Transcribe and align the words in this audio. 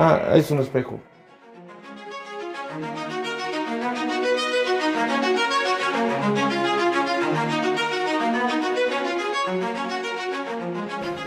Ah, 0.00 0.20
es 0.34 0.48
un 0.52 0.60
espejo. 0.60 1.00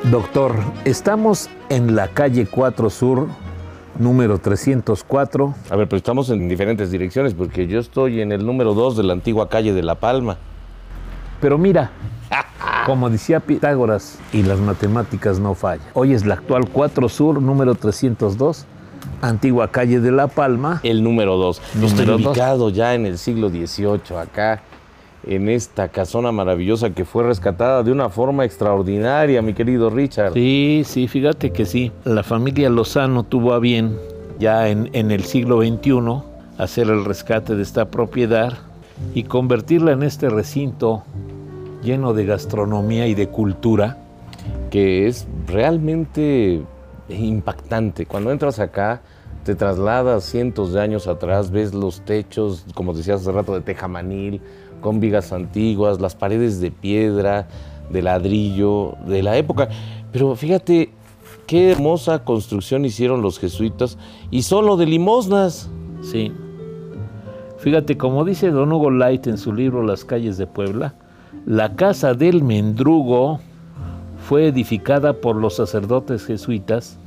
Doctor, 0.09 0.55
estamos 0.85 1.49
en 1.69 1.95
la 1.95 2.07
calle 2.07 2.45
4 2.45 2.89
Sur, 2.89 3.27
número 3.99 4.39
304. 4.39 5.53
A 5.69 5.75
ver, 5.75 5.89
pero 5.89 5.97
estamos 5.97 6.29
en 6.29 6.47
diferentes 6.47 6.91
direcciones 6.91 7.33
porque 7.33 7.67
yo 7.67 7.79
estoy 7.79 8.21
en 8.21 8.31
el 8.31 8.45
número 8.45 8.73
2 8.73 8.95
de 8.95 9.03
la 9.03 9.13
antigua 9.13 9.49
calle 9.49 9.73
de 9.73 9.83
La 9.83 9.95
Palma. 9.95 10.37
Pero 11.41 11.57
mira, 11.57 11.91
como 12.85 13.09
decía 13.09 13.39
Pitágoras, 13.39 14.19
y 14.33 14.43
las 14.43 14.59
matemáticas 14.59 15.39
no 15.39 15.53
fallan. 15.55 15.85
Hoy 15.93 16.13
es 16.13 16.25
la 16.25 16.35
actual 16.35 16.67
4 16.69 17.09
Sur, 17.09 17.41
número 17.41 17.75
302, 17.75 18.65
antigua 19.21 19.69
calle 19.71 19.99
de 19.99 20.11
La 20.11 20.27
Palma. 20.27 20.79
El 20.83 21.03
número 21.03 21.37
2. 21.37 21.61
Número 21.75 21.87
Estoy 21.87 22.05
dos. 22.05 22.25
ubicado 22.25 22.69
ya 22.69 22.93
en 22.93 23.05
el 23.05 23.17
siglo 23.17 23.49
XVIII, 23.49 24.17
acá, 24.19 24.61
en 25.25 25.49
esta 25.49 25.89
casona 25.89 26.31
maravillosa 26.31 26.89
que 26.89 27.05
fue 27.05 27.23
rescatada 27.23 27.83
de 27.83 27.91
una 27.91 28.09
forma 28.09 28.43
extraordinaria, 28.45 29.41
mi 29.41 29.53
querido 29.53 29.89
Richard. 29.89 30.33
Sí, 30.33 30.83
sí, 30.85 31.07
fíjate 31.07 31.51
que 31.51 31.65
sí. 31.65 31.91
La 32.05 32.23
familia 32.23 32.69
Lozano 32.69 33.23
tuvo 33.23 33.53
a 33.53 33.59
bien, 33.59 33.97
ya 34.39 34.67
en, 34.69 34.89
en 34.93 35.11
el 35.11 35.23
siglo 35.23 35.61
XXI, 35.61 36.23
hacer 36.57 36.87
el 36.89 37.05
rescate 37.05 37.55
de 37.55 37.63
esta 37.63 37.85
propiedad 37.85 38.53
y 39.13 39.23
convertirla 39.23 39.91
en 39.91 40.03
este 40.03 40.29
recinto 40.29 41.03
lleno 41.81 42.13
de 42.13 42.25
gastronomía 42.25 43.07
y 43.07 43.15
de 43.15 43.27
cultura. 43.27 43.97
que 44.69 45.07
es 45.07 45.27
realmente 45.47 46.63
impactante. 47.09 48.05
Cuando 48.05 48.31
entras 48.31 48.59
acá, 48.59 49.01
te 49.43 49.55
trasladas 49.55 50.23
cientos 50.23 50.73
de 50.73 50.81
años 50.81 51.07
atrás, 51.07 51.51
ves 51.51 51.73
los 51.73 52.01
techos, 52.01 52.65
como 52.73 52.93
decías 52.93 53.21
hace 53.21 53.31
rato, 53.31 53.53
de 53.53 53.61
tejamanil, 53.61 54.41
con 54.79 54.99
vigas 54.99 55.31
antiguas, 55.31 55.99
las 55.99 56.15
paredes 56.15 56.61
de 56.61 56.71
piedra, 56.71 57.47
de 57.89 58.01
ladrillo, 58.01 58.95
de 59.05 59.23
la 59.23 59.37
época. 59.37 59.69
Pero 60.11 60.35
fíjate 60.35 60.91
qué 61.47 61.71
hermosa 61.71 62.23
construcción 62.23 62.85
hicieron 62.85 63.21
los 63.21 63.39
jesuitas 63.39 63.97
y 64.29 64.43
solo 64.43 64.77
de 64.77 64.85
limosnas. 64.85 65.69
Sí. 66.01 66.31
Fíjate, 67.57 67.97
como 67.97 68.25
dice 68.25 68.49
Don 68.49 68.71
Hugo 68.71 68.89
Light 68.89 69.27
en 69.27 69.37
su 69.37 69.53
libro 69.53 69.83
Las 69.83 70.03
calles 70.03 70.37
de 70.37 70.47
Puebla, 70.47 70.95
la 71.45 71.75
casa 71.75 72.13
del 72.13 72.43
Mendrugo 72.43 73.39
fue 74.27 74.47
edificada 74.47 75.13
por 75.13 75.35
los 75.35 75.55
sacerdotes 75.55 76.25
jesuitas 76.25 76.99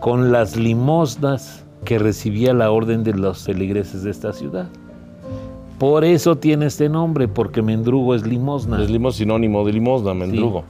con 0.00 0.30
las 0.30 0.56
limosnas 0.56 1.64
que 1.84 1.98
recibía 1.98 2.52
la 2.52 2.70
orden 2.70 3.02
de 3.02 3.14
los 3.14 3.44
feligreses 3.44 4.02
de 4.02 4.10
esta 4.10 4.32
ciudad. 4.32 4.68
Por 5.78 6.04
eso 6.04 6.36
tiene 6.36 6.66
este 6.66 6.88
nombre, 6.88 7.28
porque 7.28 7.62
Mendrugo 7.62 8.14
es 8.14 8.26
limosna. 8.26 8.82
Es 8.82 8.90
limos 8.90 9.16
sinónimo 9.16 9.64
de 9.64 9.72
limosna, 9.72 10.12
mendrugo. 10.12 10.64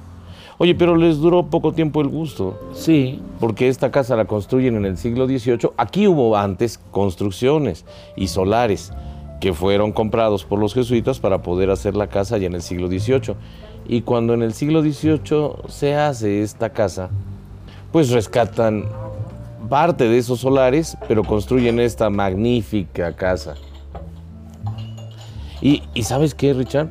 Oye, 0.59 0.75
pero 0.75 0.97
les 0.97 1.19
duró 1.19 1.47
poco 1.47 1.73
tiempo 1.73 2.01
el 2.01 2.09
gusto. 2.09 2.59
Sí, 2.73 3.21
porque 3.41 3.69
esta 3.69 3.91
casa 3.91 4.17
la 4.17 4.27
construyen 4.27 4.77
en 4.77 4.85
el 4.85 4.97
siglo 4.97 5.27
XVIII. 5.27 5.71
Aquí 5.77 6.07
hubo 6.09 6.37
antes 6.37 6.79
construcciones 6.91 7.85
y 8.17 8.29
solares 8.29 8.93
que 9.41 9.53
fueron 9.53 9.93
comprados 9.93 10.45
por 10.45 10.59
los 10.59 10.75
jesuitas 10.75 11.21
para 11.21 11.43
poder 11.43 11.71
hacer 11.71 11.95
la 11.97 12.09
casa 12.09 12.39
ya 12.39 12.47
en 12.47 12.55
el 12.55 12.63
siglo 12.63 12.89
XVIII. 12.89 13.35
Y 13.87 14.03
cuando 14.03 14.35
en 14.35 14.43
el 14.43 14.53
siglo 14.53 14.83
XVIII 14.83 15.69
se 15.69 15.95
hace 15.95 16.43
esta 16.43 16.71
casa, 16.71 17.11
pues 17.93 18.11
rescatan 18.11 18.85
parte 19.69 20.09
de 20.09 20.19
esos 20.19 20.41
solares, 20.41 20.97
pero 21.07 21.25
construyen 21.25 21.81
esta 21.81 22.11
magnífica 22.11 23.15
casa. 23.15 23.55
Y, 25.61 25.83
y 25.95 26.03
¿sabes 26.03 26.35
qué, 26.35 26.53
Richard? 26.53 26.89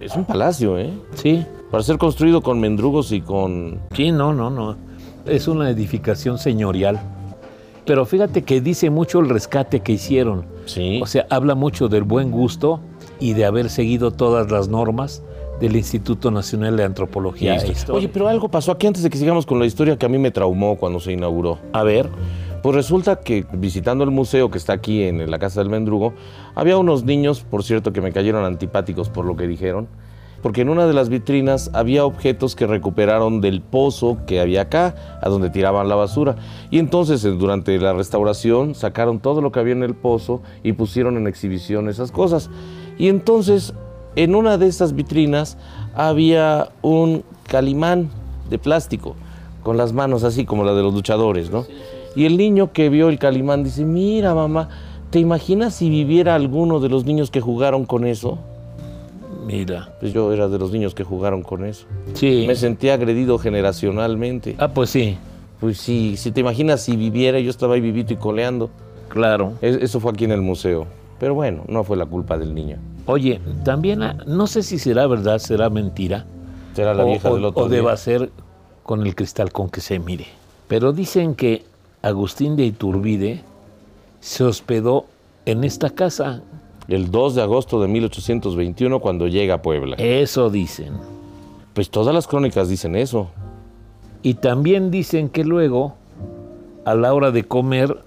Es 0.00 0.14
un 0.14 0.24
palacio, 0.24 0.78
¿eh? 0.78 0.90
sí, 1.14 1.44
Para 1.70 1.82
ser 1.82 1.98
construido 1.98 2.42
con 2.42 2.60
mendrugos 2.60 3.12
y 3.12 3.20
con 3.20 3.80
sí, 3.94 4.12
no, 4.12 4.32
no, 4.32 4.50
no. 4.50 4.76
Es 5.24 5.48
una 5.48 5.70
edificación 5.70 6.38
señorial. 6.38 7.00
Pero 7.84 8.04
fíjate 8.04 8.42
que 8.42 8.60
dice 8.60 8.90
mucho 8.90 9.20
el 9.20 9.28
rescate 9.28 9.80
que 9.80 9.92
hicieron. 9.92 10.44
Sí. 10.66 11.00
O 11.02 11.06
sea, 11.06 11.26
habla 11.30 11.54
mucho 11.54 11.88
del 11.88 12.02
buen 12.04 12.30
gusto 12.30 12.80
y 13.18 13.32
de 13.32 13.44
haber 13.46 13.70
seguido 13.70 14.10
todas 14.10 14.50
las 14.50 14.68
normas 14.68 15.22
del 15.60 15.74
Instituto 15.74 16.30
Nacional 16.30 16.76
de 16.76 16.84
Antropología 16.84 17.54
e 17.56 17.70
Historia. 17.70 17.96
Oye, 17.98 18.08
pero 18.08 18.28
algo 18.28 18.50
pasó 18.50 18.72
aquí 18.72 18.86
antes 18.86 19.02
de 19.02 19.08
que 19.08 19.16
sigamos 19.16 19.46
con 19.46 19.58
la 19.58 19.64
historia 19.64 19.96
que 19.96 20.04
a 20.04 20.08
mí 20.08 20.18
me 20.18 20.30
traumó 20.30 20.76
cuando 20.76 21.00
se 21.00 21.12
inauguró. 21.12 21.58
a 21.72 21.82
ver, 21.82 22.10
Pues 22.62 22.74
resulta 22.74 23.20
que 23.20 23.46
visitando 23.52 24.02
el 24.02 24.10
museo 24.10 24.50
que 24.50 24.58
está 24.58 24.72
aquí 24.72 25.04
en 25.04 25.30
la 25.30 25.38
Casa 25.38 25.60
del 25.60 25.70
Mendrugo, 25.70 26.14
había 26.54 26.76
unos 26.76 27.04
niños, 27.04 27.40
por 27.48 27.62
cierto, 27.62 27.92
que 27.92 28.00
me 28.00 28.12
cayeron 28.12 28.44
antipáticos 28.44 29.08
por 29.08 29.24
lo 29.24 29.36
que 29.36 29.46
dijeron, 29.46 29.86
porque 30.42 30.60
en 30.60 30.68
una 30.68 30.86
de 30.86 30.92
las 30.92 31.08
vitrinas 31.08 31.70
había 31.72 32.04
objetos 32.04 32.54
que 32.54 32.66
recuperaron 32.66 33.40
del 33.40 33.60
pozo 33.60 34.18
que 34.26 34.40
había 34.40 34.62
acá, 34.62 35.18
a 35.22 35.28
donde 35.28 35.50
tiraban 35.50 35.88
la 35.88 35.94
basura. 35.94 36.36
Y 36.70 36.78
entonces, 36.78 37.24
eh, 37.24 37.30
durante 37.30 37.78
la 37.78 37.92
restauración, 37.92 38.74
sacaron 38.74 39.20
todo 39.20 39.40
lo 39.40 39.52
que 39.52 39.60
había 39.60 39.72
en 39.72 39.82
el 39.82 39.94
pozo 39.94 40.42
y 40.62 40.72
pusieron 40.72 41.16
en 41.16 41.26
exhibición 41.26 41.88
esas 41.88 42.12
cosas. 42.12 42.50
Y 42.98 43.08
entonces, 43.08 43.74
en 44.14 44.34
una 44.34 44.56
de 44.58 44.66
estas 44.66 44.94
vitrinas 44.94 45.58
había 45.94 46.70
un 46.82 47.22
calimán 47.44 48.10
de 48.48 48.58
plástico, 48.58 49.14
con 49.62 49.76
las 49.76 49.92
manos 49.92 50.24
así 50.24 50.44
como 50.44 50.64
la 50.64 50.74
de 50.74 50.82
los 50.82 50.94
luchadores, 50.94 51.50
¿no? 51.50 51.66
Y 52.14 52.24
el 52.24 52.38
niño 52.38 52.72
que 52.72 52.88
vio 52.88 53.08
el 53.08 53.18
calimán 53.18 53.62
dice, 53.62 53.84
mira 53.84 54.34
mamá, 54.34 54.70
¿te 55.10 55.18
imaginas 55.18 55.74
si 55.74 55.90
viviera 55.90 56.34
alguno 56.34 56.80
de 56.80 56.88
los 56.88 57.04
niños 57.04 57.30
que 57.30 57.42
jugaron 57.42 57.84
con 57.84 58.06
eso? 58.06 58.38
Mira. 59.46 59.94
Pues 60.00 60.12
yo 60.12 60.32
era 60.32 60.48
de 60.48 60.58
los 60.58 60.72
niños 60.72 60.94
que 60.94 61.04
jugaron 61.04 61.42
con 61.42 61.64
eso. 61.64 61.86
Sí. 62.14 62.44
Me 62.46 62.54
sentí 62.56 62.88
agredido 62.90 63.38
generacionalmente. 63.38 64.56
Ah, 64.58 64.68
pues 64.68 64.90
sí, 64.90 65.16
Pues 65.60 65.78
sí, 65.78 66.16
si 66.18 66.32
te 66.32 66.40
imaginas 66.40 66.82
si 66.82 66.96
viviera, 66.96 67.40
yo 67.40 67.48
estaba 67.48 67.74
ahí 67.76 67.80
vivito 67.80 68.12
y 68.12 68.16
coleando. 68.16 68.68
claro. 69.08 69.54
Es- 69.62 69.76
Eso 69.76 70.00
fue 70.00 70.12
aquí 70.12 70.24
en 70.24 70.32
el 70.32 70.42
museo. 70.42 70.86
Pero 71.18 71.34
bueno, 71.34 71.62
no 71.68 71.82
fue 71.82 71.96
la 71.96 72.04
culpa 72.04 72.36
del 72.36 72.54
niño. 72.54 72.76
Oye, 73.06 73.40
también, 73.64 74.02
ah, 74.02 74.18
no 74.26 74.46
sé 74.48 74.62
si 74.62 74.78
será 74.78 75.06
verdad, 75.06 75.38
será 75.38 75.70
mentira. 75.70 76.26
Será 76.74 76.92
la 76.92 77.04
vieja 77.04 77.30
o- 77.30 77.34
del 77.36 77.44
otro 77.46 77.64
o 77.64 77.68
día. 77.68 77.76
deba 77.78 77.96
ser 77.96 78.30
con 78.82 79.06
el 79.06 79.14
cristal 79.14 79.50
con 79.50 79.70
que 79.70 79.80
se 79.80 79.98
mire. 79.98 80.26
Pero 80.68 80.92
dicen 80.92 81.34
que 81.34 81.64
Agustín 82.02 82.54
de 82.56 82.64
Iturbide 82.66 83.42
se 84.20 84.44
hospedó 84.44 85.06
en 85.46 85.64
esta 85.64 85.88
casa. 85.90 86.42
El 86.88 87.10
2 87.10 87.34
de 87.34 87.42
agosto 87.42 87.80
de 87.80 87.88
1821 87.88 89.00
cuando 89.00 89.26
llega 89.26 89.54
a 89.54 89.62
Puebla. 89.62 89.96
Eso 89.98 90.50
dicen. 90.50 90.94
Pues 91.74 91.90
todas 91.90 92.14
las 92.14 92.26
crónicas 92.26 92.68
dicen 92.68 92.96
eso. 92.96 93.28
Y 94.22 94.34
también 94.34 94.90
dicen 94.90 95.28
que 95.28 95.44
luego, 95.44 95.94
a 96.84 96.94
la 96.94 97.12
hora 97.12 97.30
de 97.30 97.44
comer, 97.44 97.98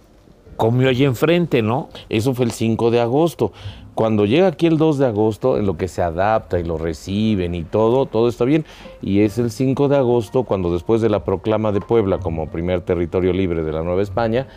comió 0.55 0.89
allí 0.89 1.05
enfrente, 1.05 1.61
¿no? 1.61 1.89
Eso 2.09 2.33
fue 2.33 2.45
el 2.45 2.51
5 2.51 2.91
de 2.91 2.99
agosto. 2.99 3.51
Cuando 3.95 4.25
llega 4.25 4.47
aquí 4.47 4.65
el 4.65 4.77
2 4.77 4.97
de 4.97 5.07
agosto, 5.07 5.57
en 5.57 5.65
lo 5.65 5.77
que 5.77 5.87
se 5.87 6.01
adapta 6.01 6.59
y 6.59 6.63
lo 6.63 6.77
reciben 6.77 7.55
y 7.55 7.63
todo, 7.63 8.05
todo 8.05 8.27
está 8.29 8.45
bien. 8.45 8.65
Y 9.01 9.21
es 9.21 9.37
el 9.37 9.51
5 9.51 9.87
de 9.87 9.97
agosto 9.97 10.43
cuando 10.43 10.71
después 10.71 11.01
de 11.01 11.09
la 11.09 11.23
proclama 11.23 11.71
de 11.71 11.81
Puebla 11.81 12.19
como 12.19 12.49
primer 12.49 12.81
territorio 12.81 13.33
libre 13.33 13.63
de 13.63 13.71
la 13.71 13.83
Nueva 13.83 14.01
España, 14.01 14.47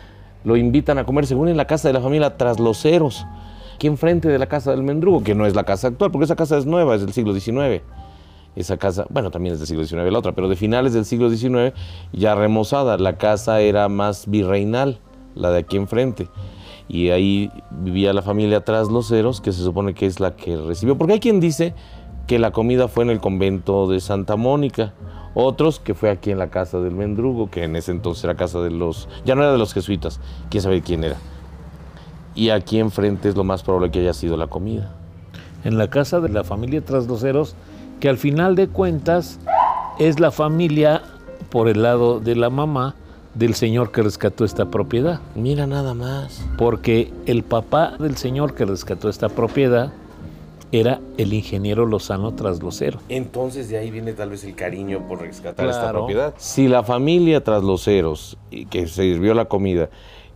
lo 0.43 0.57
invitan 0.57 0.97
a 0.97 1.05
comer 1.05 1.25
según 1.25 1.49
en 1.49 1.57
la 1.57 1.67
casa 1.67 1.87
de 1.89 1.93
la 1.93 2.01
familia 2.01 2.37
Trasloceros, 2.37 3.25
aquí 3.83 3.87
enfrente 3.87 4.29
de 4.29 4.39
la 4.39 4.47
casa 4.47 4.71
del 4.71 4.81
Mendrugo, 4.81 5.23
que 5.23 5.35
no 5.35 5.45
es 5.45 5.55
la 5.55 5.65
casa 5.65 5.89
actual, 5.89 6.09
porque 6.09 6.23
esa 6.23 6.37
casa 6.37 6.57
es 6.57 6.65
nueva, 6.65 6.95
es 6.95 7.01
del 7.01 7.11
siglo 7.11 7.37
XIX. 7.37 7.83
Esa 8.55 8.77
casa, 8.77 9.05
bueno, 9.09 9.29
también 9.29 9.55
es 9.55 9.59
del 9.59 9.67
siglo 9.67 9.83
XIX 9.83 10.09
la 10.09 10.19
otra, 10.19 10.31
pero 10.31 10.47
de 10.47 10.55
finales 10.55 10.93
del 10.93 11.03
siglo 11.03 11.29
XIX, 11.29 11.73
ya 12.13 12.33
remozada. 12.33 12.97
La 12.97 13.17
casa 13.17 13.59
era 13.59 13.89
más 13.89 14.29
virreinal, 14.29 14.99
la 15.35 15.51
de 15.51 15.59
aquí 15.59 15.75
enfrente. 15.75 16.29
Y 16.87 17.09
ahí 17.09 17.51
vivía 17.71 18.13
la 18.13 18.21
familia 18.21 18.63
Trasloceros, 18.63 19.41
que 19.41 19.51
se 19.51 19.61
supone 19.61 19.93
que 19.93 20.05
es 20.05 20.21
la 20.21 20.37
que 20.37 20.55
recibió. 20.55 20.97
Porque 20.97 21.15
hay 21.15 21.19
quien 21.19 21.41
dice 21.41 21.73
que 22.25 22.39
la 22.39 22.51
comida 22.51 22.87
fue 22.87 23.03
en 23.03 23.09
el 23.09 23.19
convento 23.19 23.89
de 23.89 23.99
Santa 23.99 24.37
Mónica. 24.37 24.93
Otros 25.33 25.81
que 25.81 25.93
fue 25.93 26.09
aquí 26.09 26.31
en 26.31 26.37
la 26.37 26.49
casa 26.49 26.79
del 26.79 26.95
Mendrugo, 26.95 27.49
que 27.49 27.65
en 27.65 27.75
ese 27.75 27.91
entonces 27.91 28.23
era 28.23 28.35
casa 28.35 28.61
de 28.61 28.71
los, 28.71 29.09
ya 29.25 29.35
no 29.35 29.41
era 29.41 29.51
de 29.51 29.57
los 29.57 29.73
jesuitas, 29.73 30.21
quién 30.49 30.63
sabe 30.63 30.81
quién 30.81 31.03
era. 31.03 31.17
Y 32.35 32.49
aquí 32.49 32.79
enfrente 32.79 33.29
es 33.29 33.35
lo 33.35 33.43
más 33.43 33.63
probable 33.63 33.91
que 33.91 33.99
haya 33.99 34.13
sido 34.13 34.37
la 34.37 34.47
comida. 34.47 34.91
En 35.63 35.77
la 35.77 35.89
casa 35.89 36.19
de 36.19 36.29
la 36.29 36.43
familia 36.43 36.81
Trasloceros, 36.83 37.55
que 37.99 38.09
al 38.09 38.17
final 38.17 38.55
de 38.55 38.67
cuentas 38.67 39.39
es 39.99 40.19
la 40.19 40.31
familia 40.31 41.03
por 41.49 41.69
el 41.69 41.83
lado 41.83 42.19
de 42.19 42.35
la 42.35 42.49
mamá 42.49 42.95
del 43.35 43.53
señor 43.55 43.91
que 43.91 44.01
rescató 44.01 44.45
esta 44.45 44.65
propiedad. 44.65 45.19
Mira 45.35 45.65
nada 45.67 45.93
más. 45.93 46.43
Porque 46.57 47.11
el 47.25 47.43
papá 47.43 47.93
del 47.99 48.17
señor 48.17 48.55
que 48.55 48.65
rescató 48.65 49.09
esta 49.09 49.29
propiedad 49.29 49.91
era 50.71 50.99
el 51.17 51.33
ingeniero 51.33 51.85
Lozano 51.85 52.33
Traslocero. 52.33 52.99
Entonces 53.09 53.69
de 53.69 53.77
ahí 53.77 53.91
viene 53.91 54.13
tal 54.13 54.31
vez 54.31 54.43
el 54.43 54.55
cariño 54.55 55.07
por 55.07 55.21
rescatar 55.21 55.67
esta 55.67 55.81
Claro. 55.81 55.99
propiedad. 55.99 56.33
Si 56.37 56.67
la 56.67 56.81
familia 56.83 57.43
Trasloceros, 57.43 58.37
y 58.49 58.65
que 58.65 58.87
se 58.87 59.03
sirvió 59.03 59.35
la 59.35 59.45
comida, 59.45 59.89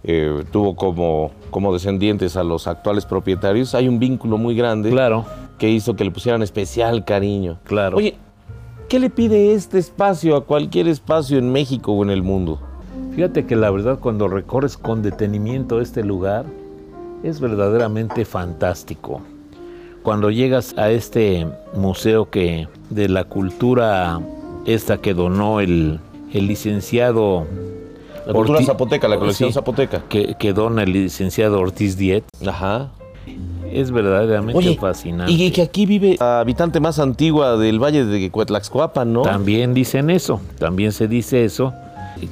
eh, 0.03 0.43
tuvo 0.51 0.75
como, 0.75 1.31
como 1.51 1.73
descendientes 1.73 2.37
a 2.37 2.43
los 2.43 2.67
actuales 2.67 3.05
propietarios, 3.05 3.75
hay 3.75 3.87
un 3.87 3.99
vínculo 3.99 4.37
muy 4.37 4.55
grande 4.55 4.89
Claro, 4.89 5.25
que 5.57 5.69
hizo 5.69 5.95
que 5.95 6.03
le 6.03 6.11
pusieran 6.11 6.41
especial 6.43 7.03
cariño. 7.05 7.57
claro. 7.63 7.97
Oye, 7.97 8.15
¿qué 8.89 8.99
le 8.99 9.09
pide 9.09 9.53
este 9.53 9.79
espacio 9.79 10.35
a 10.35 10.45
cualquier 10.45 10.87
espacio 10.87 11.37
en 11.37 11.51
México 11.51 11.91
o 11.93 12.03
en 12.03 12.09
el 12.09 12.23
mundo? 12.23 12.59
Fíjate 13.15 13.45
que 13.45 13.55
la 13.55 13.71
verdad 13.71 13.99
cuando 13.99 14.27
recorres 14.27 14.77
con 14.77 15.01
detenimiento 15.01 15.81
este 15.81 16.03
lugar 16.03 16.45
es 17.23 17.39
verdaderamente 17.39 18.25
fantástico. 18.25 19.21
Cuando 20.03 20.29
llegas 20.29 20.75
a 20.77 20.91
este 20.91 21.47
museo 21.73 22.29
que 22.29 22.67
de 22.91 23.09
la 23.09 23.23
cultura 23.23 24.21
esta 24.65 24.99
que 24.99 25.13
donó 25.15 25.59
el, 25.59 25.99
el 26.31 26.47
licenciado 26.47 27.45
La 28.27 28.33
cultura 28.33 28.61
zapoteca, 28.61 29.07
la 29.07 29.17
colección 29.17 29.49
Sí. 29.49 29.53
zapoteca. 29.53 30.03
que, 30.09 30.35
que 30.35 30.53
dona 30.53 30.83
el 30.83 30.91
licenciado 30.93 31.59
Ortiz 31.59 31.97
Diet 31.97 32.23
Ajá. 32.45 32.91
es 33.71 33.91
verdaderamente 33.91 34.57
Oye, 34.57 34.75
fascinante. 34.77 35.31
y 35.31 35.49
que 35.51 35.61
aquí 35.61 35.85
vive 35.85 36.17
la 36.19 36.41
habitante 36.41 36.79
más 36.79 36.99
antigua 36.99 37.57
del 37.57 37.81
valle 37.81 38.05
de 38.05 38.29
Cuetlaxcoapan, 38.29 39.11
¿no? 39.13 39.21
También 39.23 39.73
dicen 39.73 40.09
eso, 40.09 40.39
también 40.59 40.91
se 40.91 41.07
dice 41.07 41.45
eso, 41.45 41.73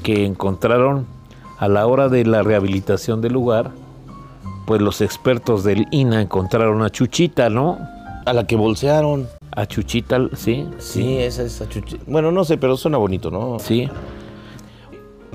que 0.03 0.25
encontraron 0.25 1.05
a 1.59 1.67
la 1.69 1.87
hora 1.87 2.09
de 2.09 2.25
la 2.25 2.43
rehabilitación 2.43 3.21
del 3.21 3.33
lugar, 3.33 3.71
pues 4.67 4.81
los 4.81 4.99
expertos 5.01 5.63
del 5.63 5.85
INA 5.91 6.21
encontraron 6.21 6.81
a 6.81 6.89
Chuchita, 6.89 7.49
¿no? 7.49 7.77
A 8.25 8.33
la 8.33 8.45
que 8.47 8.55
bolsearon. 8.55 9.27
A 9.51 9.65
Chuchita, 9.67 10.17
sí, 10.35 10.67
Sí, 10.79 11.17
esa 11.17 11.43
es 11.43 11.59
la 11.61 11.67
chuchi- 11.69 11.99
Bueno, 12.07 12.31
no 12.31 12.43
sé, 12.43 12.57
pero 12.57 12.75
suena 12.75 12.97
bonito, 12.97 13.31
¿no? 13.31 13.57
sí. 13.59 13.87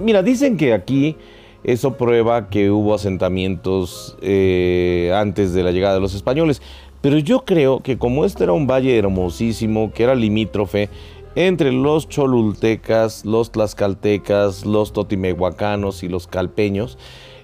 Mira, 0.01 0.23
dicen 0.23 0.57
que 0.57 0.73
aquí 0.73 1.17
eso 1.63 1.97
prueba 1.97 2.49
que 2.49 2.71
hubo 2.71 2.95
asentamientos 2.95 4.17
eh, 4.23 5.13
antes 5.15 5.53
de 5.53 5.63
la 5.63 5.73
llegada 5.73 5.95
de 5.95 6.01
los 6.01 6.15
españoles. 6.15 6.63
Pero 7.01 7.19
yo 7.19 7.45
creo 7.45 7.81
que 7.81 7.99
como 7.99 8.25
este 8.25 8.45
era 8.45 8.53
un 8.53 8.67
valle 8.67 8.97
hermosísimo, 8.97 9.93
que 9.93 10.03
era 10.03 10.15
limítrofe 10.15 10.89
entre 11.35 11.73
los 11.73 12.09
cholultecas, 12.09 13.25
los 13.25 13.53
tlaxcaltecas, 13.53 14.67
los 14.67 14.93
totimehuacanos 14.93 16.03
y 16.03 16.09
los 16.09 16.27
calpeños, 16.27 16.99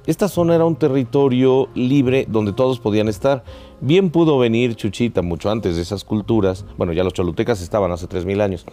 esta 0.06 0.28
zona 0.28 0.54
era 0.54 0.64
un 0.64 0.76
territorio 0.76 1.68
libre 1.74 2.26
donde 2.28 2.52
todos 2.52 2.78
podían 2.78 3.08
estar. 3.08 3.42
Bien 3.80 4.10
pudo 4.10 4.38
venir 4.38 4.76
Chuchita 4.76 5.20
mucho 5.20 5.50
antes 5.50 5.76
de 5.76 5.82
esas 5.82 6.04
culturas. 6.04 6.64
Bueno, 6.78 6.92
ya 6.92 7.02
los 7.02 7.12
cholultecas 7.12 7.60
estaban 7.60 7.90
hace 7.90 8.06
3.000 8.06 8.40
años. 8.40 8.66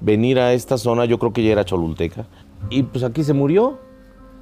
Venir 0.00 0.40
a 0.40 0.52
esta 0.54 0.78
zona, 0.78 1.04
yo 1.04 1.18
creo 1.18 1.32
que 1.32 1.44
ya 1.44 1.52
era 1.52 1.64
cholulteca. 1.64 2.26
Y 2.70 2.82
pues 2.84 3.04
aquí 3.04 3.22
se 3.24 3.32
murió. 3.32 3.78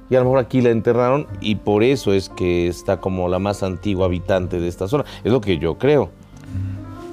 Y 0.09 0.15
a 0.15 0.19
lo 0.19 0.25
mejor 0.25 0.39
aquí 0.39 0.59
la 0.61 0.71
enterraron 0.71 1.25
y 1.39 1.55
por 1.55 1.83
eso 1.83 2.11
es 2.11 2.27
que 2.27 2.67
está 2.67 2.97
como 2.99 3.29
la 3.29 3.39
más 3.39 3.63
antigua 3.63 4.07
habitante 4.07 4.59
de 4.59 4.67
esta 4.67 4.89
zona. 4.89 5.05
Es 5.23 5.31
lo 5.31 5.39
que 5.39 5.57
yo 5.57 5.77
creo. 5.77 6.09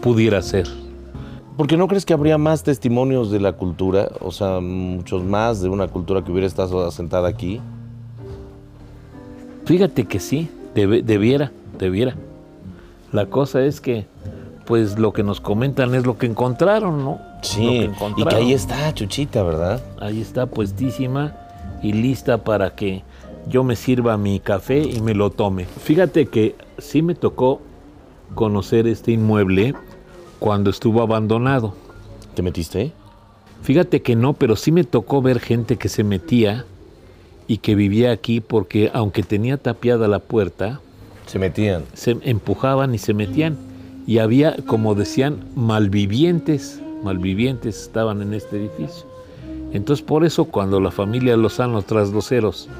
Pudiera 0.00 0.43
ser. 0.43 0.66
Porque 1.56 1.76
no 1.76 1.87
crees 1.87 2.05
que 2.05 2.12
habría 2.12 2.38
más 2.38 2.64
testimonios 2.64 3.31
de 3.31 3.38
la 3.40 3.52
cultura? 3.52 4.10
O 4.20 4.32
sea, 4.32 4.58
muchos 4.60 5.22
más 5.25 5.60
de 5.60 5.69
una 5.69 5.87
cultura 5.88 6.25
que 6.25 6.31
hubiera 6.32 6.46
estado 6.46 6.84
asentada 6.87 7.28
aquí. 7.28 7.60
Fíjate 9.64 10.05
que 10.05 10.19
sí, 10.19 10.49
debe- 10.75 11.02
debiera, 11.02 11.52
debiera. 11.78 12.14
La 13.12 13.26
cosa 13.26 13.64
es 13.64 13.81
que, 13.81 14.06
pues 14.69 14.99
lo 14.99 15.12
que 15.15 15.23
nos 15.23 15.41
comentan 15.41 15.94
es 15.94 16.05
lo 16.06 16.19
que 16.19 16.26
encontraron, 16.26 17.03
¿no? 17.05 17.12
Lo 17.12 17.41
que 17.41 17.49
Sí, 17.49 17.62
y 17.65 17.79
que 17.79 17.85
encontraron. 17.87 18.35
ahí 18.35 18.53
está 18.53 18.93
Chuchita, 18.94 19.43
¿verdad? 19.43 19.81
Ahí 19.99 20.20
está 20.20 20.44
puestísima 20.47 21.35
y 21.82 21.93
lista 21.94 22.44
para 22.44 22.75
que 22.75 23.03
yo 23.49 23.65
me 23.65 23.76
sirva 23.76 24.17
mi 24.19 24.41
café 24.41 24.81
y 24.82 25.00
me 25.00 25.15
lo 25.15 25.31
tome. 25.31 25.65
Fíjate 25.65 26.26
que 26.26 26.55
sí 26.76 27.00
me 27.00 27.15
tocó 27.15 27.62
conocer 28.35 28.87
este 28.87 29.12
inmueble 29.12 29.75
cuando 30.38 30.69
estuvo 30.69 31.00
abandonado. 31.00 31.73
¿Te 32.35 32.43
metiste? 32.43 32.93
Fíjate 33.62 34.03
que 34.03 34.17
no, 34.17 34.35
pero 34.35 34.55
sí 34.55 34.70
me 34.70 34.85
tocó 34.85 35.23
ver 35.23 35.41
gente 35.41 35.76
que 35.76 35.88
se 35.88 36.05
metía 36.05 36.67
y 37.47 37.56
que 37.59 37.75
vivía 37.75 38.12
aquí 38.12 38.41
porque 38.41 38.91
aunque 38.93 39.23
tenía 39.23 39.56
tapiada 39.56 40.06
la 40.09 40.19
puerta, 40.19 40.81
Se 41.26 41.38
metían. 41.38 41.85
se 41.94 42.19
empujaban 42.23 42.94
y 42.94 42.99
se 42.99 43.15
metían. 43.15 43.56
Y 44.08 44.20
había, 44.20 44.56
como 44.66 44.94
decían, 44.94 45.44
malvivientes, 45.55 46.81
malvivientes 47.05 47.82
estaban 47.82 48.22
en 48.22 48.32
este 48.32 48.56
edificio. 48.56 49.06
Entonces 49.75 50.02
por 50.02 50.25
eso 50.25 50.46
cuando 50.46 50.81
la 50.81 50.90
familia 50.90 51.37
Lozano 51.37 51.82
Trasloceros 51.82 52.70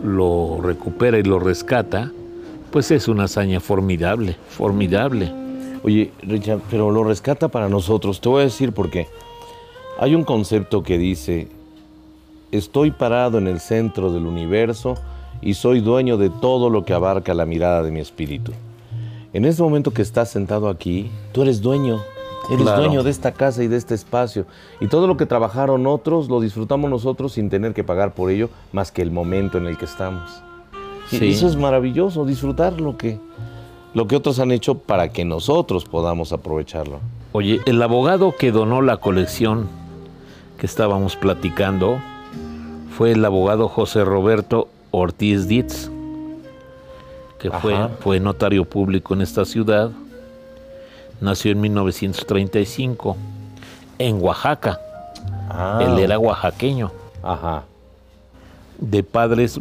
lo 0.00 0.60
recupera 0.62 1.18
y 1.18 1.24
lo 1.24 1.40
rescata, 1.40 2.12
pues 2.70 2.92
es 2.92 3.08
una 3.08 3.24
hazaña 3.24 3.58
formidable, 3.58 4.36
formidable. 4.48 5.32
Oye, 5.82 6.12
Richard, 6.22 6.60
pero 6.70 6.92
lo 6.92 7.02
rescata 7.02 7.48
para 7.48 7.68
nosotros. 7.68 8.20
Te 8.20 8.28
voy 8.28 8.42
a 8.42 8.44
decir 8.44 8.70
por 8.70 8.90
qué. 8.90 9.08
Hay 9.98 10.14
un 10.14 10.22
concepto 10.22 10.84
que 10.84 10.98
dice, 10.98 11.48
estoy 12.52 12.92
parado 12.92 13.38
en 13.38 13.48
el 13.48 13.58
centro 13.58 14.12
del 14.12 14.24
universo 14.24 14.94
y 15.42 15.54
soy 15.54 15.80
dueño 15.80 16.16
de 16.16 16.30
todo 16.30 16.70
lo 16.70 16.84
que 16.84 16.92
abarca 16.92 17.34
la 17.34 17.44
mirada 17.44 17.82
de 17.82 17.90
mi 17.90 17.98
espíritu. 17.98 18.52
En 19.34 19.44
este 19.44 19.62
momento 19.62 19.90
que 19.92 20.00
estás 20.02 20.30
sentado 20.30 20.68
aquí, 20.68 21.10
tú 21.32 21.42
eres 21.42 21.60
dueño. 21.60 22.00
Eres 22.50 22.62
Claro. 22.62 22.82
dueño 22.84 23.02
de 23.02 23.10
esta 23.10 23.32
casa 23.32 23.62
y 23.64 23.68
de 23.68 23.76
este 23.76 23.94
espacio. 23.94 24.46
Y 24.80 24.86
todo 24.86 25.06
lo 25.06 25.16
que 25.16 25.26
trabajaron 25.26 25.86
otros 25.86 26.28
lo 26.28 26.40
disfrutamos 26.40 26.88
nosotros 26.90 27.32
sin 27.32 27.50
tener 27.50 27.74
que 27.74 27.82
pagar 27.84 28.14
por 28.14 28.30
ello 28.30 28.48
más 28.72 28.92
que 28.92 29.02
el 29.02 29.10
momento 29.10 29.58
en 29.58 29.66
el 29.66 29.76
que 29.76 29.86
estamos. 29.86 30.30
Y 31.10 31.30
eso 31.32 31.48
es 31.48 31.56
maravilloso, 31.56 32.24
disfrutar 32.24 32.80
lo 32.80 32.96
que, 32.96 33.18
lo 33.92 34.06
que 34.06 34.16
otros 34.16 34.38
han 34.38 34.52
hecho 34.52 34.76
para 34.78 35.08
que 35.10 35.24
nosotros 35.24 35.84
podamos 35.84 36.32
aprovecharlo. 36.32 37.00
Oye, 37.32 37.60
el 37.66 37.82
abogado 37.82 38.34
que 38.38 38.52
donó 38.52 38.82
la 38.82 38.98
colección 38.98 39.66
que 40.58 40.66
estábamos 40.66 41.16
platicando 41.16 41.98
fue 42.96 43.12
el 43.12 43.24
abogado 43.24 43.68
José 43.68 44.04
Roberto 44.04 44.68
Ortiz 44.92 45.48
Dietz, 45.48 45.90
que 47.44 47.88
fue, 48.00 48.20
notario 48.20 48.64
público 48.64 49.12
en 49.12 49.20
esta 49.20 49.44
ciudad. 49.44 49.90
Nació 51.20 51.52
en 51.52 51.60
1935 51.60 53.16
en 53.98 54.22
Oaxaca. 54.22 54.80
Ah, 55.50 55.80
Él 55.82 55.98
era 55.98 56.18
oaxaqueño, 56.18 56.90
Ajá. 57.22 57.64
de 58.78 59.02
padres 59.02 59.60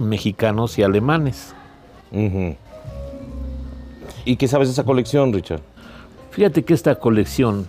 mexicanos 0.00 0.78
y 0.78 0.82
alemanes. 0.82 1.54
¿Y 4.24 4.36
qué 4.36 4.48
sabes 4.48 4.68
de 4.68 4.72
esa 4.72 4.84
colección, 4.84 5.30
Richard? 5.32 5.60
Fíjate 6.30 6.64
que 6.64 6.72
esta 6.72 6.94
colección 6.94 7.66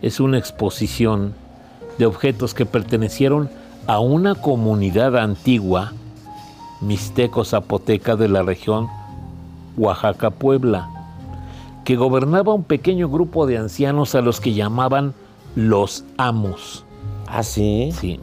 es 0.00 0.18
una 0.18 0.38
exposición 0.38 1.34
de 1.98 2.06
objetos 2.06 2.52
que 2.52 2.66
pertenecieron 2.66 3.48
a 3.86 4.00
una 4.00 4.34
comunidad 4.34 5.16
antigua 5.16 5.92
mixteco-zapoteca 6.82 8.16
de 8.16 8.28
la 8.28 8.42
región 8.42 8.88
Oaxaca-Puebla, 9.76 10.88
que 11.84 11.96
gobernaba 11.96 12.52
un 12.52 12.64
pequeño 12.64 13.08
grupo 13.08 13.46
de 13.46 13.58
ancianos 13.58 14.14
a 14.14 14.20
los 14.20 14.40
que 14.40 14.52
llamaban 14.54 15.14
los 15.56 16.04
amos. 16.16 16.84
Ah, 17.26 17.42
sí. 17.42 17.92
Sí. 17.98 18.20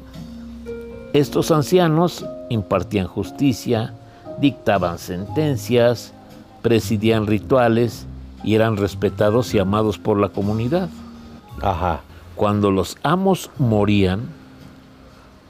Estos 1.13 1.51
ancianos 1.51 2.25
impartían 2.49 3.07
justicia, 3.07 3.93
dictaban 4.39 4.99
sentencias, 4.99 6.13
presidían 6.61 7.27
rituales 7.27 8.05
y 8.43 8.55
eran 8.55 8.77
respetados 8.77 9.53
y 9.53 9.59
amados 9.59 9.97
por 9.97 10.19
la 10.19 10.29
comunidad. 10.29 10.89
Ajá. 11.61 12.01
Cuando 12.35 12.71
los 12.71 12.97
amos 13.03 13.49
morían, 13.57 14.29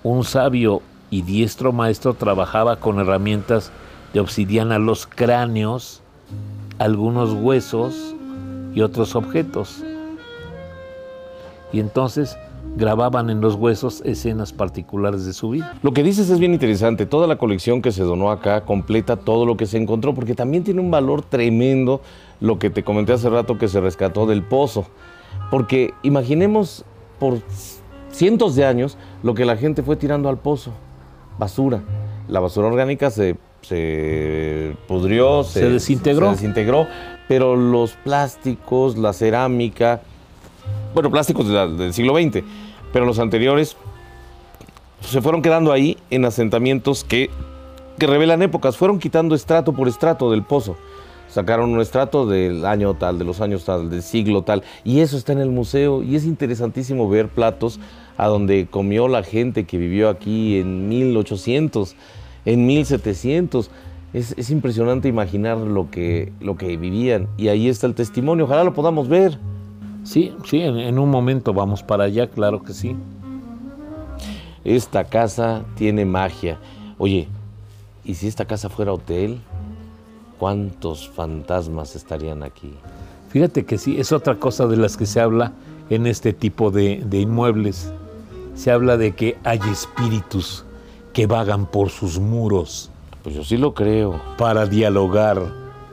un 0.04 0.24
sabio 0.24 0.82
y 1.10 1.24
diestro 1.24 1.72
maestro 1.72 2.14
trabajaba 2.14 2.78
con 2.78 3.00
herramientas 3.00 3.72
de 4.14 4.20
obsidiana 4.20 4.80
los 4.80 5.08
cráneos, 5.08 6.02
algunos 6.78 7.34
huesos 7.34 8.16
y 8.74 8.82
otros 8.82 9.16
objetos. 9.16 9.84
y 11.72 11.80
entonces 11.80 12.36
grababan 12.76 13.30
en 13.30 13.42
los 13.42 13.56
huesos 13.56 14.02
escenas 14.06 14.54
particulares 14.54 15.26
de 15.26 15.34
su 15.34 15.50
vida. 15.52 15.76
Lo 15.84 15.94
que 15.94 16.04
dices 16.04 16.30
es 16.30 16.40
bien 16.40 16.54
interesante. 16.54 17.06
Toda 17.06 17.28
la 17.28 17.38
colección 17.38 17.82
que 17.82 17.92
se 17.92 18.04
donó 18.04 18.32
acá 18.32 18.62
completa 18.62 19.18
todo 19.18 19.46
lo 19.46 19.58
que 19.58 19.66
se 19.66 19.78
encontró, 19.78 20.14
porque 20.14 20.36
también 20.36 20.64
tiene 20.64 20.82
un 20.82 20.92
valor 20.92 21.22
tremendo 21.22 22.02
lo 22.40 22.58
que 22.58 22.70
te 22.70 22.84
comenté 22.84 23.14
hace 23.14 23.30
rato 23.30 23.58
que 23.58 23.68
se 23.68 23.82
rescató 23.82 24.26
del 24.26 24.44
pozo. 24.44 24.88
Porque 25.52 25.94
imaginemos 26.04 26.86
por 27.20 27.40
cientos 28.12 28.56
de 28.56 28.66
años 28.66 28.98
lo 29.24 29.34
que 29.34 29.46
la 29.46 29.58
gente 29.58 29.84
fue 29.84 29.96
tirando 29.96 30.30
al 30.30 30.38
pozo. 30.38 30.72
Basura. 31.40 31.82
La 32.28 32.40
basura 32.40 32.68
orgánica 32.68 33.10
se, 33.10 33.38
se 33.62 34.76
pudrió, 34.88 35.44
Se 35.44 35.70
desintegró. 35.70 36.28
se 36.28 36.32
desintegró, 36.34 36.86
pero 37.28 37.56
los 37.56 37.94
plásticos, 37.94 38.98
la 38.98 39.14
cerámica, 39.14 40.02
bueno, 40.94 41.10
plásticos 41.10 41.48
de 41.48 41.54
la- 41.54 41.68
del 41.68 41.94
siglo 41.94 42.14
XX, 42.16 42.44
pero 42.94 43.06
los 43.06 43.18
anteriores 43.20 43.78
se 45.02 45.22
fueron 45.22 45.42
quedando 45.42 45.72
ahí 45.72 45.98
en 46.10 46.26
asentamientos 46.26 47.04
que, 47.04 47.30
que 47.98 48.06
revelan 48.06 48.42
épocas, 48.42 48.78
fueron 48.78 49.00
quitando 49.00 49.34
estrato 49.34 49.74
por 49.74 49.88
estrato 49.88 50.30
del 50.30 50.44
pozo. 50.44 50.76
Sacaron 51.30 51.70
un 51.72 51.80
estrato 51.80 52.26
del 52.26 52.66
año 52.66 52.96
tal, 52.96 53.20
de 53.20 53.24
los 53.26 53.40
años 53.40 53.64
tal, 53.64 53.90
del 53.90 54.02
siglo 54.02 54.42
tal, 54.42 54.64
y 54.84 55.00
eso 55.02 55.16
está 55.16 55.32
en 55.32 55.40
el 55.40 55.50
museo, 55.52 56.02
y 56.04 56.16
es 56.16 56.26
interesantísimo 56.26 57.08
ver 57.08 57.28
platos 57.30 57.80
a 58.20 58.28
donde 58.28 58.68
comió 58.70 59.08
la 59.08 59.24
gente 59.24 59.64
que 59.64 59.78
vivió 59.78 60.10
aquí 60.10 60.60
en 60.60 60.90
1800, 60.90 61.96
en 62.44 62.66
1700. 62.66 63.72
Es, 64.12 64.36
es 64.38 64.50
impresionante 64.50 65.08
imaginar 65.08 65.58
lo 65.58 65.90
que, 65.90 66.34
lo 66.42 66.58
que 66.58 66.76
vivían, 66.76 67.30
y 67.38 67.48
ahí 67.48 67.70
está 67.70 67.88
el 67.88 67.96
testimonio, 67.96 68.44
ojalá 68.44 68.66
lo 68.66 68.74
podamos 68.74 69.08
ver. 69.08 69.40
Sí, 70.04 70.34
sí, 70.44 70.60
en, 70.60 70.78
en 70.80 71.00
un 71.00 71.10
momento 71.10 71.54
vamos 71.54 71.82
para 71.82 72.04
allá, 72.04 72.28
claro 72.28 72.62
que 72.62 72.74
sí. 72.74 72.94
Esta 74.66 75.06
casa 75.06 75.64
tiene 75.76 76.04
magia. 76.04 76.60
Oye, 76.98 77.30
¿y 78.04 78.16
si 78.16 78.28
esta 78.28 78.44
casa 78.44 78.68
fuera 78.68 78.92
hotel? 78.92 79.40
¿Cuántos 80.38 81.08
fantasmas 81.08 81.96
estarían 81.96 82.44
aquí? 82.44 82.74
Fíjate 83.30 83.64
que 83.64 83.78
sí, 83.78 83.98
es 83.98 84.12
otra 84.12 84.36
cosa 84.36 84.68
de 84.68 84.76
las 84.76 84.98
que 84.98 85.06
se 85.06 85.22
habla 85.22 85.54
en 85.90 86.06
este 86.06 86.34
tipo 86.34 86.70
de, 86.70 87.02
de 87.06 87.22
inmuebles. 87.22 87.94
Se 88.60 88.72
habla 88.72 88.98
de 88.98 89.14
que 89.16 89.38
hay 89.46 89.60
espíritus 89.72 90.66
que 91.14 91.28
vagan 91.28 91.66
por 91.66 91.90
sus 91.92 92.20
muros 92.20 92.92
Pues 93.24 93.34
yo 93.34 93.44
sí 93.46 93.56
lo 93.56 93.74
creo. 93.74 94.20
para 94.38 94.66
dialogar 94.66 95.42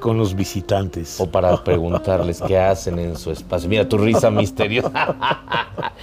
con 0.00 0.18
los 0.18 0.34
visitantes. 0.34 1.20
O 1.20 1.30
para 1.30 1.62
preguntarles 1.62 2.40
qué 2.42 2.58
hacen 2.58 2.98
en 2.98 3.16
su 3.16 3.30
espacio. 3.30 3.68
Mira 3.68 3.88
tu 3.88 3.98
risa 3.98 4.32
misteriosa. 4.32 4.90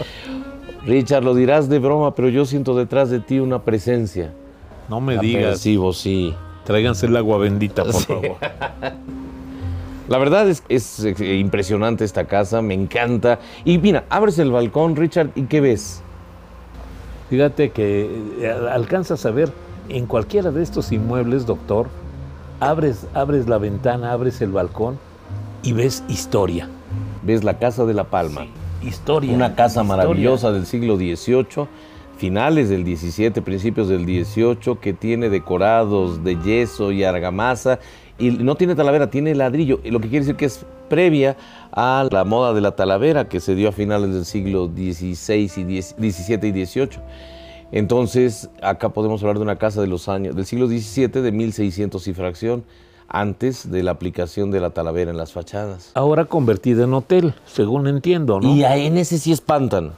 Richard, 0.86 1.24
lo 1.26 1.36
dirás 1.36 1.68
de 1.68 1.80
broma, 1.80 2.16
pero 2.16 2.30
yo 2.30 2.46
siento 2.46 2.76
detrás 2.76 3.10
de 3.10 3.20
ti 3.20 3.40
una 3.40 3.62
presencia. 3.64 4.32
No 4.88 5.02
me 5.02 5.16
La 5.16 5.22
digas, 5.22 5.60
sí. 5.60 6.34
tráiganse 6.64 7.08
el 7.08 7.18
agua 7.18 7.40
bendita, 7.40 7.84
por 7.84 7.94
Sí. 7.94 8.06
favor. 8.06 8.38
La 10.10 10.18
verdad 10.18 10.48
es, 10.50 10.64
es 10.70 11.00
eh, 11.04 11.36
impresionante 11.36 12.06
esta 12.06 12.24
casa, 12.26 12.62
me 12.62 12.74
encanta. 12.74 13.40
Y 13.66 13.78
mira, 13.80 14.06
abres 14.10 14.40
el 14.40 14.50
balcón, 14.52 14.96
Richard, 14.96 15.30
¿y 15.36 15.44
qué 15.44 15.60
ves? 15.60 16.02
Fíjate 17.30 17.72
que 17.72 18.10
eh, 18.40 18.52
alcanzas 18.72 19.26
a 19.26 19.32
ver 19.32 19.52
en 19.90 20.06
cualquiera 20.06 20.52
de 20.52 20.64
estos 20.64 20.92
inmuebles, 20.92 21.46
doctor, 21.46 21.88
abres, 22.60 23.08
abres 23.14 23.48
la 23.48 23.58
ventana, 23.58 24.12
abres 24.12 24.42
el 24.42 24.52
balcón 24.52 24.98
y 25.62 25.74
ves 25.74 26.04
historia. 26.08 26.70
Ves 27.24 27.44
la 27.44 27.58
Casa 27.58 27.86
de 27.86 27.94
la 27.94 28.06
Palma. 28.06 28.46
Historia. 28.82 29.34
Una 29.34 29.56
casa 29.56 29.82
historia. 29.82 30.04
maravillosa 30.04 30.52
del 30.52 30.66
siglo 30.66 30.98
XVIII, 30.98 31.68
finales 32.18 32.70
del 32.70 32.84
XVII, 32.84 33.32
principios 33.42 33.88
del 33.88 34.04
XVIII, 34.04 34.78
que 34.82 34.94
tiene 34.94 35.30
decorados 35.30 36.24
de 36.24 36.38
yeso 36.42 36.92
y 36.92 37.04
argamasa. 37.04 37.80
Y 38.20 38.32
no 38.32 38.56
tiene 38.56 38.76
talavera, 38.76 39.10
tiene 39.10 39.34
ladrillo. 39.36 39.80
y 39.84 39.92
Lo 39.92 40.00
que 40.00 40.10
quiere 40.10 40.26
decir 40.26 40.36
que 40.36 40.46
es 40.46 40.66
previa 40.90 41.36
a 41.72 42.08
la 42.12 42.24
moda 42.24 42.54
de 42.54 42.62
la 42.62 42.76
talavera 42.76 43.28
que 43.28 43.40
se 43.40 43.56
dio 43.56 43.70
a 43.70 43.72
finales 43.72 44.14
del 44.14 44.26
siglo 44.26 44.68
XVI 44.68 45.44
y 45.44 45.82
XVII 45.82 46.48
y 46.48 46.66
XVIII. 46.66 46.90
Entonces, 47.72 48.50
acá 48.62 48.90
podemos 48.90 49.22
hablar 49.24 49.38
de 49.38 49.44
una 49.44 49.58
casa 49.58 49.82
de 49.82 49.88
los 49.88 50.08
años 50.08 50.36
del 50.36 50.46
siglo 50.46 50.68
XVII 50.68 51.08
de 51.08 51.32
1600 51.32 52.08
y 52.08 52.14
fracción, 52.14 52.64
antes 53.08 53.70
de 53.70 53.84
la 53.84 53.92
aplicación 53.92 54.52
de 54.52 54.60
la 54.60 54.72
talavera 54.72 55.12
en 55.12 55.18
las 55.18 55.32
fachadas. 55.34 55.92
Ahora 55.94 56.26
convertida 56.26 56.84
en 56.84 56.94
hotel, 56.94 57.34
según 57.46 57.88
entiendo, 57.88 58.40
¿no? 58.40 58.56
Y 58.56 58.64
a 58.64 58.76
ese 58.76 59.18
sí 59.18 59.32
espantan. 59.32 59.92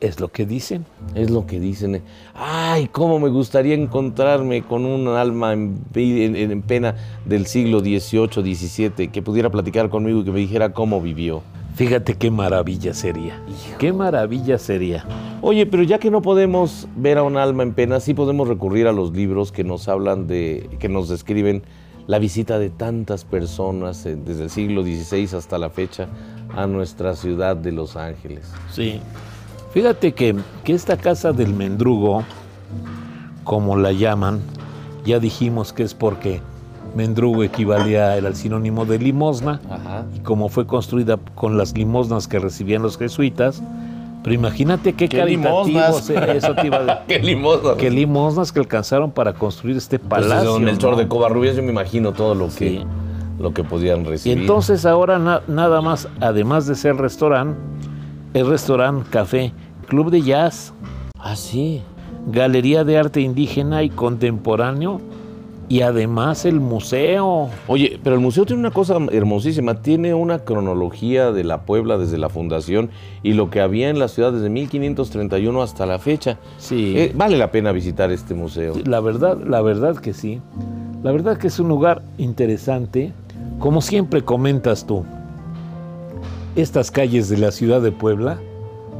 Es 0.00 0.20
lo 0.20 0.28
que 0.28 0.44
dicen. 0.44 0.84
Es 1.14 1.30
lo 1.30 1.46
que 1.46 1.58
dicen. 1.58 2.02
Ay, 2.34 2.88
cómo 2.92 3.18
me 3.18 3.28
gustaría 3.30 3.74
encontrarme 3.74 4.62
con 4.62 4.84
un 4.84 5.08
alma 5.08 5.52
en, 5.54 5.78
vi- 5.92 6.24
en- 6.24 6.36
en 6.36 6.62
pena 6.62 6.94
del 7.24 7.46
siglo 7.46 7.80
XVIII, 7.80 8.54
XVII, 8.54 9.08
que 9.08 9.22
pudiera 9.22 9.48
platicar 9.50 9.88
conmigo 9.88 10.20
y 10.20 10.24
que 10.24 10.32
me 10.32 10.38
dijera 10.40 10.72
cómo 10.72 11.00
vivió. 11.00 11.42
Fíjate 11.76 12.14
qué 12.14 12.30
maravilla 12.30 12.92
sería. 12.94 13.40
Qué 13.78 13.92
maravilla 13.92 14.58
sería. 14.58 15.04
Oye, 15.42 15.66
pero 15.66 15.82
ya 15.82 15.98
que 15.98 16.10
no 16.10 16.20
podemos 16.22 16.88
ver 16.96 17.18
a 17.18 17.22
un 17.22 17.36
alma 17.36 17.62
en 17.62 17.72
pena, 17.74 18.00
sí 18.00 18.12
podemos 18.14 18.48
recurrir 18.48 18.86
a 18.88 18.92
los 18.92 19.12
libros 19.12 19.52
que 19.52 19.64
nos 19.64 19.88
hablan 19.88 20.26
de, 20.26 20.68
que 20.78 20.88
nos 20.88 21.08
describen 21.08 21.62
la 22.06 22.18
visita 22.18 22.58
de 22.58 22.70
tantas 22.70 23.24
personas 23.24 24.06
eh, 24.06 24.16
desde 24.16 24.44
el 24.44 24.50
siglo 24.50 24.82
XVI 24.84 25.36
hasta 25.36 25.58
la 25.58 25.68
fecha 25.70 26.06
a 26.54 26.66
nuestra 26.66 27.14
ciudad 27.16 27.56
de 27.56 27.72
Los 27.72 27.96
Ángeles. 27.96 28.46
Sí. 28.70 29.00
Fíjate 29.76 30.12
que, 30.14 30.34
que 30.64 30.72
esta 30.72 30.96
casa 30.96 31.34
del 31.34 31.52
mendrugo, 31.52 32.22
como 33.44 33.76
la 33.76 33.92
llaman, 33.92 34.40
ya 35.04 35.18
dijimos 35.18 35.74
que 35.74 35.82
es 35.82 35.92
porque 35.92 36.40
mendrugo 36.94 37.42
equivalía 37.42 38.14
al 38.14 38.34
sinónimo 38.36 38.86
de 38.86 38.98
limosna, 38.98 39.60
Ajá. 39.68 40.06
y 40.16 40.20
como 40.20 40.48
fue 40.48 40.66
construida 40.66 41.18
con 41.34 41.58
las 41.58 41.76
limosnas 41.76 42.26
que 42.26 42.38
recibían 42.38 42.80
los 42.80 42.96
jesuitas, 42.96 43.62
pero 44.22 44.34
imagínate 44.34 44.94
qué, 44.94 45.10
¡Qué 45.10 45.22
limosnas! 45.26 46.02
se- 46.06 46.36
eso 46.38 46.54
te 46.54 46.68
iba 46.68 46.78
a 46.78 46.80
decir. 46.82 46.96
¡Qué 47.06 47.18
limosna! 47.18 47.74
Qué 47.76 47.90
limosnas 47.90 48.52
que 48.52 48.60
alcanzaron 48.60 49.10
para 49.10 49.34
construir 49.34 49.76
este 49.76 49.98
Pues 49.98 50.22
palacio. 50.22 50.52
don 50.52 50.64
Melchor 50.64 50.92
¿no? 50.92 50.96
de 50.96 51.06
Covarrubias, 51.06 51.54
yo 51.54 51.62
me 51.62 51.68
imagino 51.72 52.12
todo 52.14 52.34
lo 52.34 52.46
que, 52.46 52.52
Sí. 52.78 52.84
lo 53.38 53.52
que 53.52 53.62
podían 53.62 54.00
Y 54.00 54.04
recibir. 54.04 54.38
entonces 54.38 54.86
ahora 54.86 55.18
na- 55.18 55.42
nada 55.46 55.82
más, 55.82 56.08
además 56.22 56.66
de 56.66 56.76
ser 56.76 56.96
restaurante, 56.96 57.58
es 58.32 58.46
restaurante, 58.46 59.08
café, 59.10 59.52
club 59.86 60.10
de 60.10 60.22
jazz, 60.22 60.72
Ah, 61.18 61.36
sí. 61.36 61.82
galería 62.30 62.84
de 62.84 62.98
arte 62.98 63.20
indígena 63.20 63.82
y 63.82 63.88
contemporáneo 63.90 65.00
y 65.68 65.80
además 65.80 66.44
el 66.44 66.60
museo. 66.60 67.48
Oye, 67.66 67.98
pero 68.04 68.14
el 68.14 68.20
museo 68.22 68.46
tiene 68.46 68.60
una 68.60 68.70
cosa 68.70 68.98
hermosísima. 69.10 69.82
Tiene 69.82 70.14
una 70.14 70.38
cronología 70.40 71.32
de 71.32 71.42
la 71.42 71.62
Puebla 71.62 71.98
desde 71.98 72.18
la 72.18 72.28
fundación 72.28 72.90
y 73.24 73.32
lo 73.32 73.50
que 73.50 73.60
había 73.60 73.88
en 73.90 73.98
la 73.98 74.06
ciudad 74.06 74.32
desde 74.32 74.48
1531 74.48 75.62
hasta 75.62 75.84
la 75.86 75.98
fecha. 75.98 76.38
Sí, 76.58 76.94
Eh, 76.96 77.12
vale 77.16 77.36
la 77.36 77.50
pena 77.50 77.72
visitar 77.72 78.12
este 78.12 78.34
museo. 78.34 78.74
la 78.84 79.00
verdad, 79.00 79.38
la 79.44 79.60
verdad 79.60 79.96
que 79.96 80.12
sí. 80.12 80.40
La 81.02 81.10
verdad 81.10 81.36
que 81.36 81.48
es 81.48 81.58
un 81.58 81.68
lugar 81.68 82.02
interesante. 82.18 83.12
Como 83.58 83.80
siempre 83.80 84.22
comentas 84.22 84.86
tú, 84.86 85.04
estas 86.54 86.90
calles 86.90 87.28
de 87.28 87.38
la 87.38 87.50
ciudad 87.50 87.80
de 87.80 87.90
Puebla, 87.92 88.38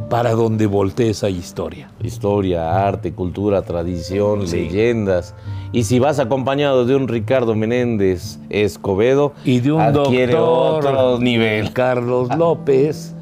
para 0.08 0.32
donde 0.32 0.66
voltees 0.66 1.24
hay 1.24 1.36
historia. 1.36 1.90
Historia, 2.02 2.86
arte, 2.86 3.12
cultura, 3.12 3.62
tradición, 3.62 4.46
Sí. 4.46 4.56
leyendas. 4.56 5.34
Y 5.72 5.82
si 5.84 5.98
vas 5.98 6.18
acompañado 6.20 6.84
de 6.86 6.94
un 6.94 7.08
Ricardo 7.08 7.54
Menéndez 7.54 8.38
Escobedo, 8.48 9.32
Y 9.44 9.60
de 9.60 9.72
un 9.72 9.80
adquiere 9.80 10.32
doctor 10.34 10.86
otro 10.86 11.18
nivel. 11.18 11.72
Carlos 11.72 12.28
López, 12.38 13.14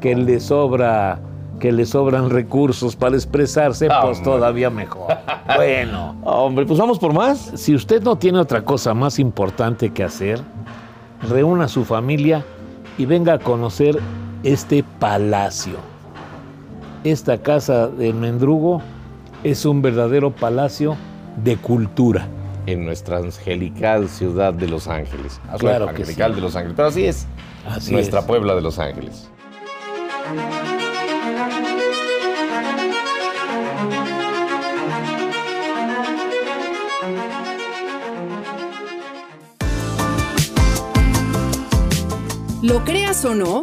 que 0.00 0.16
le 0.16 0.40
sobra, 0.40 1.20
que 1.60 1.70
le 1.70 1.86
sobran 1.86 2.28
recursos 2.28 2.96
para 2.96 3.14
expresarse, 3.14 3.86
pues 3.86 4.18
Hombre. 4.18 4.24
todavía 4.24 4.70
mejor. 4.70 5.12
Bueno, 5.56 6.16
Hombre, 6.24 6.64
pues 6.66 6.78
vamos 6.78 6.98
por 6.98 7.12
más. 7.12 7.52
si 7.54 7.74
usted 7.74 8.02
no 8.02 8.16
tiene 8.16 8.38
otra 8.38 8.64
cosa 8.64 8.94
más 8.94 9.18
importante 9.18 9.90
que 9.90 10.02
hacer, 10.02 10.40
reúna 11.28 11.64
a 11.64 11.68
su 11.68 11.84
familia 11.84 12.44
y 12.98 13.06
venga 13.06 13.34
a 13.34 13.38
conocer 13.38 13.98
este 14.42 14.82
palacio. 14.98 15.91
Esta 17.04 17.38
casa 17.42 17.88
del 17.88 18.14
Mendrugo 18.14 18.80
es 19.42 19.64
un 19.64 19.82
verdadero 19.82 20.30
palacio 20.30 20.96
de 21.42 21.56
cultura. 21.56 22.28
En 22.66 22.84
nuestra 22.84 23.16
angelical 23.18 24.08
ciudad 24.08 24.54
de 24.54 24.68
Los 24.68 24.86
Ángeles. 24.86 25.40
Ah, 25.48 25.56
Claro 25.58 25.86
que 25.86 25.90
angelical 26.02 26.30
sí. 26.30 26.36
de 26.36 26.40
Los 26.42 26.54
Ángeles. 26.54 26.76
Pero 26.76 26.88
así 26.88 27.04
es. 27.06 27.26
Así 27.66 27.92
nuestra 27.92 28.20
es. 28.20 28.26
Puebla 28.26 28.54
de 28.54 28.60
Los 28.60 28.78
Ángeles. 28.78 29.28
Lo 42.62 42.84
creas 42.84 43.24
o 43.24 43.34
no, 43.34 43.62